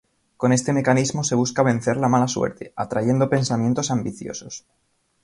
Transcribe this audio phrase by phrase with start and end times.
[0.35, 4.65] Con este mecanismo se busca vencer la mala suerte, atrayendo pensamientos ambiciosos.